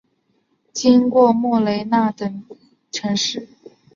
[0.73, 2.43] 经过莫雷纳等
[2.91, 3.47] 城市。